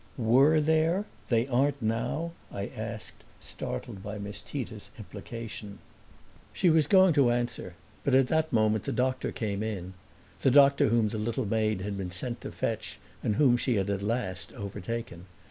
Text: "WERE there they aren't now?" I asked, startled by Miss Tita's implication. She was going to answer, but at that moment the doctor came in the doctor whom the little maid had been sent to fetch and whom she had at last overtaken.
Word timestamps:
"WERE 0.17 0.59
there 0.61 1.05
they 1.29 1.45
aren't 1.47 1.79
now?" 1.79 2.31
I 2.51 2.65
asked, 2.75 3.23
startled 3.39 4.01
by 4.01 4.17
Miss 4.17 4.41
Tita's 4.41 4.89
implication. 4.97 5.77
She 6.51 6.71
was 6.71 6.87
going 6.87 7.13
to 7.13 7.29
answer, 7.29 7.75
but 8.03 8.15
at 8.15 8.25
that 8.29 8.51
moment 8.51 8.85
the 8.85 8.91
doctor 8.93 9.31
came 9.31 9.61
in 9.61 9.93
the 10.39 10.49
doctor 10.49 10.87
whom 10.89 11.09
the 11.09 11.19
little 11.19 11.45
maid 11.45 11.81
had 11.81 11.99
been 11.99 12.09
sent 12.09 12.41
to 12.41 12.51
fetch 12.51 12.99
and 13.21 13.35
whom 13.35 13.57
she 13.57 13.75
had 13.75 13.91
at 13.91 14.01
last 14.01 14.51
overtaken. 14.53 15.27